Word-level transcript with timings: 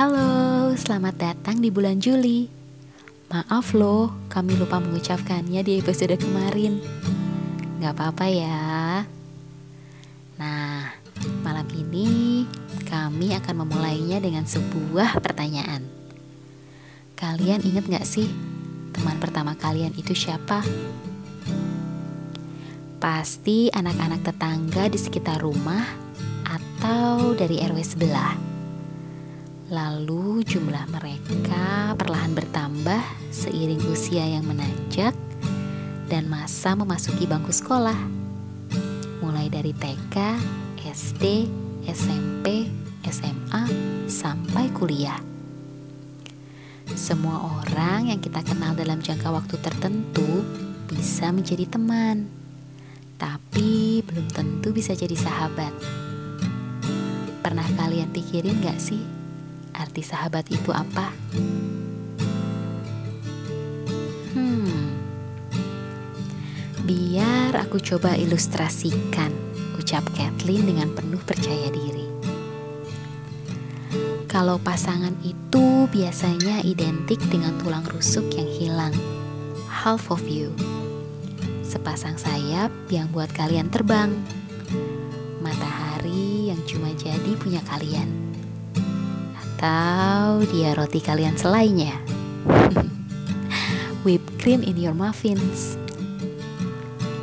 Halo, 0.00 0.72
selamat 0.80 1.14
datang 1.20 1.60
di 1.60 1.68
bulan 1.68 2.00
Juli. 2.00 2.48
Maaf 3.28 3.76
loh, 3.76 4.08
kami 4.32 4.56
lupa 4.56 4.80
mengucapkannya 4.80 5.60
di 5.60 5.76
episode 5.76 6.16
kemarin. 6.16 6.80
Gak 7.84 8.00
apa-apa 8.00 8.24
ya. 8.32 9.04
Nah, 10.40 10.88
malam 11.44 11.68
ini 11.76 12.48
kami 12.88 13.36
akan 13.36 13.60
memulainya 13.60 14.24
dengan 14.24 14.48
sebuah 14.48 15.20
pertanyaan. 15.20 15.84
Kalian 17.12 17.60
ingat 17.60 17.84
gak 17.92 18.08
sih 18.08 18.32
teman 18.96 19.20
pertama 19.20 19.52
kalian 19.52 19.92
itu 20.00 20.16
siapa? 20.16 20.64
Pasti 22.96 23.68
anak-anak 23.68 24.24
tetangga 24.24 24.88
di 24.88 24.96
sekitar 24.96 25.44
rumah 25.44 25.84
atau 26.48 27.36
dari 27.36 27.60
RW 27.60 27.76
sebelah. 27.84 28.49
Lalu 29.70 30.42
jumlah 30.42 30.82
mereka 30.90 31.94
perlahan 31.94 32.34
bertambah 32.34 33.30
seiring 33.30 33.78
usia 33.86 34.26
yang 34.26 34.42
menanjak 34.42 35.14
dan 36.10 36.26
masa 36.26 36.74
memasuki 36.74 37.22
bangku 37.22 37.54
sekolah. 37.54 37.94
Mulai 39.22 39.46
dari 39.46 39.70
TK, 39.70 40.42
SD, 40.82 41.46
SMP, 41.86 42.66
SMA, 43.14 43.62
sampai 44.10 44.74
kuliah. 44.74 45.22
Semua 46.98 47.62
orang 47.62 48.10
yang 48.10 48.18
kita 48.18 48.42
kenal 48.42 48.74
dalam 48.74 48.98
jangka 48.98 49.30
waktu 49.30 49.54
tertentu 49.62 50.42
bisa 50.90 51.30
menjadi 51.30 51.70
teman, 51.70 52.26
tapi 53.22 54.02
belum 54.02 54.34
tentu 54.34 54.74
bisa 54.74 54.98
jadi 54.98 55.14
sahabat. 55.14 55.70
Pernah 57.38 57.70
kalian 57.78 58.10
pikirin 58.10 58.58
gak 58.66 58.82
sih 58.82 59.19
arti 59.80 60.04
sahabat 60.04 60.44
itu 60.52 60.68
apa? 60.68 61.08
Hmm, 64.36 64.92
biar 66.84 67.56
aku 67.56 67.80
coba 67.80 68.12
ilustrasikan, 68.20 69.32
ucap 69.80 70.04
Kathleen 70.12 70.68
dengan 70.68 70.92
penuh 70.92 71.24
percaya 71.24 71.72
diri. 71.72 72.04
Kalau 74.30 74.62
pasangan 74.62 75.16
itu 75.26 75.90
biasanya 75.90 76.62
identik 76.62 77.18
dengan 77.32 77.56
tulang 77.58 77.82
rusuk 77.90 78.30
yang 78.38 78.46
hilang, 78.46 78.94
half 79.66 80.06
of 80.12 80.22
you. 80.30 80.54
Sepasang 81.66 82.14
sayap 82.14 82.70
yang 82.94 83.10
buat 83.10 83.26
kalian 83.34 83.66
terbang, 83.74 84.14
matahari 85.42 86.54
yang 86.54 86.62
cuma 86.62 86.94
jadi 86.94 87.34
punya 87.42 87.58
kalian, 87.66 88.29
atau 89.60 90.40
dia 90.48 90.72
roti 90.72 91.04
kalian 91.04 91.36
selainnya. 91.36 91.92
Whipped 94.08 94.40
cream 94.40 94.64
in 94.64 94.80
your 94.80 94.96
muffins. 94.96 95.76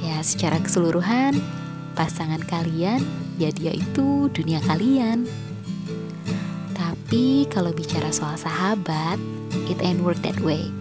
Ya, 0.00 0.16
secara 0.24 0.56
keseluruhan, 0.64 1.36
pasangan 1.92 2.40
kalian 2.48 3.04
ya 3.36 3.52
dia 3.52 3.76
itu 3.76 4.32
dunia 4.32 4.64
kalian. 4.64 5.28
Tapi 6.72 7.44
kalau 7.52 7.68
bicara 7.76 8.08
soal 8.08 8.40
sahabat, 8.40 9.20
it 9.68 9.76
ain't 9.84 10.00
work 10.00 10.16
that 10.24 10.40
way. 10.40 10.72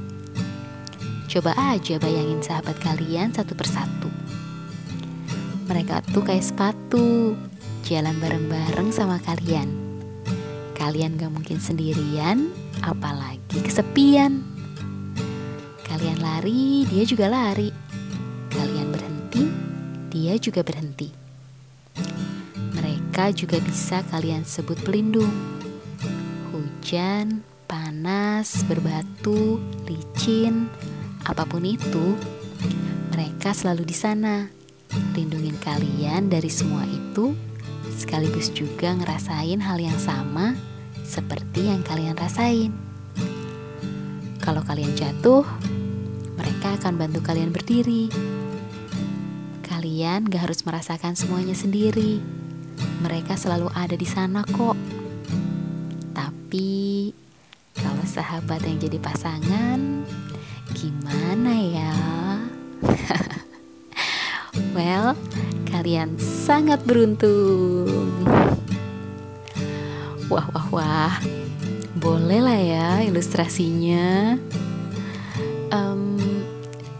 Coba 1.27 1.51
aja 1.59 1.99
bayangin 1.99 2.39
sahabat 2.39 2.79
kalian 2.79 3.35
satu 3.35 3.59
persatu. 3.59 4.07
Mereka 5.67 5.99
tuh 6.15 6.23
kayak 6.23 6.47
sepatu, 6.47 7.35
jalan 7.83 8.15
bareng-bareng 8.23 8.95
sama 8.95 9.19
kalian. 9.19 9.90
Kalian 10.81 11.13
gak 11.13 11.29
mungkin 11.29 11.61
sendirian, 11.61 12.49
apalagi 12.81 13.61
kesepian. 13.61 14.41
Kalian 15.85 16.17
lari, 16.17 16.89
dia 16.89 17.05
juga 17.05 17.29
lari. 17.29 17.69
Kalian 18.49 18.89
berhenti, 18.89 19.45
dia 20.09 20.41
juga 20.41 20.65
berhenti. 20.65 21.13
Mereka 22.73 23.29
juga 23.37 23.61
bisa 23.61 24.01
kalian 24.09 24.41
sebut 24.41 24.81
pelindung 24.81 25.29
hujan, 26.49 27.45
panas, 27.69 28.65
berbatu, 28.65 29.61
licin, 29.85 30.65
apa 31.29 31.45
pun 31.45 31.61
itu, 31.61 32.17
mereka 33.13 33.53
selalu 33.53 33.85
di 33.85 33.93
sana, 33.93 34.49
lindungin 35.13 35.61
kalian 35.61 36.33
dari 36.33 36.49
semua 36.49 36.89
itu, 36.89 37.37
sekaligus 37.93 38.49
juga 38.49 38.97
ngerasain 38.97 39.61
hal 39.61 39.77
yang 39.77 40.01
sama 40.01 40.70
seperti 41.11 41.67
yang 41.67 41.83
kalian 41.83 42.15
rasain. 42.15 42.71
Kalau 44.39 44.63
kalian 44.63 44.95
jatuh, 44.95 45.43
mereka 46.39 46.79
akan 46.79 46.95
bantu 46.95 47.19
kalian 47.19 47.51
berdiri. 47.51 48.07
Kalian 49.59 50.31
gak 50.31 50.47
harus 50.47 50.63
merasakan 50.63 51.19
semuanya 51.19 51.51
sendiri. 51.51 52.23
Mereka 53.03 53.35
selalu 53.35 53.67
ada 53.75 53.99
di 53.99 54.07
sana 54.07 54.47
kok. 54.47 54.79
Tapi 56.15 57.11
kalau 57.75 58.05
sahabat 58.07 58.63
yang 58.63 58.79
jadi 58.79 58.97
pasangan, 59.03 60.07
gimana 60.71 61.53
ya? 61.59 61.95
well, 64.75 65.11
kalian 65.67 66.15
sangat 66.17 66.79
beruntung. 66.87 68.09
Wah, 70.31 70.47
wah, 70.55 70.60
wah. 70.71 71.19
Boleh 72.01 72.39
lah 72.41 72.57
ya 72.57 73.03
ilustrasinya. 73.05 74.39
Um, 75.69 76.17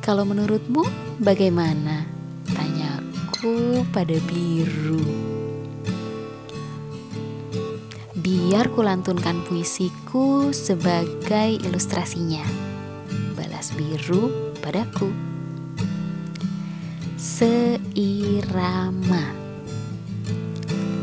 kalau 0.03 0.27
menurutmu 0.27 0.83
bagaimana? 1.17 2.05
Tanyaku 2.51 3.87
pada 3.89 4.19
biru. 4.29 5.01
Biar 8.21 8.69
kulantunkan 8.69 9.41
puisiku 9.49 10.53
sebagai 10.53 11.57
ilustrasinya. 11.65 12.45
Balas 13.33 13.73
biru 13.73 14.53
padaku. 14.61 15.09
Seirama. 17.17 17.81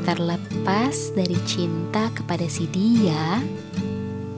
Terlepas 0.09 1.13
dari 1.13 1.37
cinta 1.45 2.09
kepada 2.17 2.49
si 2.49 2.65
dia, 2.73 3.45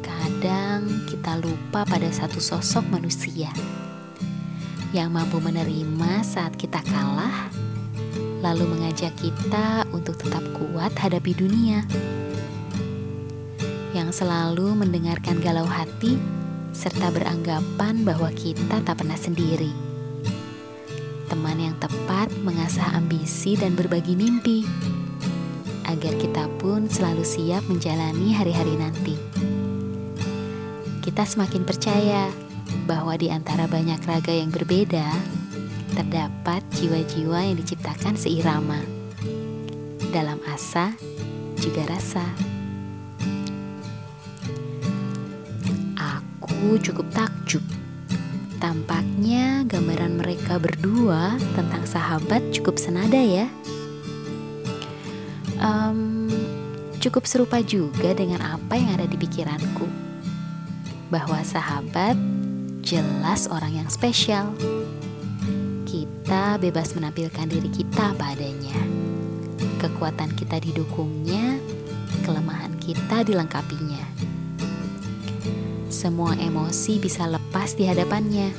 kadang 0.02 1.06
kita 1.06 1.38
lupa 1.38 1.86
pada 1.86 2.10
satu 2.10 2.42
sosok 2.42 2.90
manusia 2.90 3.46
yang 4.90 5.14
mampu 5.14 5.38
menerima 5.38 6.26
saat 6.26 6.58
kita 6.58 6.82
kalah, 6.90 7.46
lalu 8.42 8.66
mengajak 8.66 9.14
kita 9.14 9.86
untuk 9.94 10.18
tetap 10.18 10.42
kuat 10.58 10.90
hadapi 10.98 11.38
dunia 11.38 11.86
yang 13.94 14.10
selalu 14.10 14.74
mendengarkan 14.74 15.38
galau 15.38 15.70
hati 15.70 16.18
serta 16.74 17.14
beranggapan 17.14 18.02
bahwa 18.02 18.34
kita 18.34 18.82
tak 18.82 18.98
pernah 18.98 19.14
sendiri. 19.14 19.70
Teman 21.30 21.62
yang 21.62 21.78
tepat 21.78 22.26
mengasah 22.42 22.98
ambisi 22.98 23.54
dan 23.54 23.78
berbagi 23.78 24.18
mimpi 24.18 24.66
agar 25.90 26.14
kita 26.22 26.46
pun 26.62 26.86
selalu 26.86 27.26
siap 27.26 27.66
menjalani 27.66 28.30
hari-hari 28.30 28.78
nanti. 28.78 29.18
Kita 31.02 31.26
semakin 31.26 31.66
percaya 31.66 32.30
bahwa 32.86 33.18
di 33.18 33.26
antara 33.34 33.66
banyak 33.66 33.98
raga 34.06 34.30
yang 34.30 34.54
berbeda, 34.54 35.10
terdapat 35.98 36.62
jiwa-jiwa 36.78 37.50
yang 37.50 37.56
diciptakan 37.58 38.14
seirama 38.14 38.78
dalam 40.14 40.38
asa 40.46 40.94
juga 41.58 41.82
rasa. 41.90 42.22
Aku 45.98 46.78
cukup 46.78 47.10
takjub. 47.10 47.64
Tampaknya 48.60 49.64
gambaran 49.64 50.20
mereka 50.20 50.60
berdua 50.60 51.34
tentang 51.56 51.82
sahabat 51.88 52.44
cukup 52.52 52.76
senada 52.76 53.16
ya. 53.16 53.48
Um, 55.60 56.32
cukup 56.98 57.28
serupa 57.28 57.60
juga 57.60 58.16
dengan 58.16 58.40
apa 58.40 58.80
yang 58.80 58.96
ada 58.96 59.06
di 59.06 59.14
pikiranku. 59.20 59.86
Bahwa 61.12 61.44
sahabat 61.44 62.16
jelas 62.80 63.46
orang 63.52 63.84
yang 63.84 63.88
spesial. 63.92 64.50
Kita 65.84 66.56
bebas 66.56 66.96
menampilkan 66.96 67.46
diri 67.46 67.68
kita 67.68 68.16
apa 68.16 68.32
adanya. 68.32 68.78
Kekuatan 69.78 70.32
kita 70.34 70.56
didukungnya, 70.58 71.60
kelemahan 72.24 72.72
kita 72.80 73.22
dilengkapinya 73.22 74.30
semua 76.00 76.32
emosi 76.32 76.96
bisa 76.96 77.28
lepas 77.28 77.76
di 77.76 77.84
hadapannya. 77.84 78.56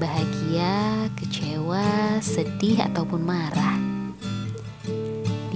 Bahagia, 0.00 1.04
kecewa, 1.12 2.16
sedih, 2.24 2.80
ataupun 2.80 3.20
marah. 3.20 3.85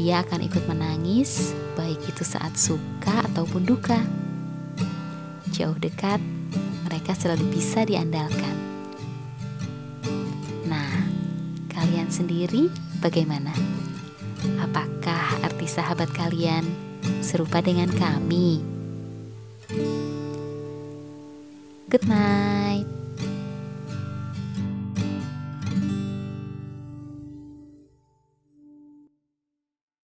Dia 0.00 0.25
akan 0.25 0.41
ikut 0.49 0.64
menangis, 0.64 1.52
baik 1.76 2.00
itu 2.08 2.25
saat 2.25 2.56
suka 2.56 3.20
ataupun 3.29 3.69
duka. 3.69 4.00
jauh 5.52 5.76
dekat, 5.76 6.17
mereka 6.88 7.12
selalu 7.12 7.44
bisa 7.52 7.85
diandalkan. 7.85 8.56
Nah, 10.64 11.05
kalian 11.69 12.08
sendiri 12.08 12.73
bagaimana? 13.05 13.52
Apakah 14.64 15.37
arti 15.44 15.69
sahabat 15.69 16.08
kalian 16.17 16.64
serupa 17.20 17.61
dengan 17.61 17.93
kami? 17.93 18.64
Good 21.93 22.08
night. 22.08 22.60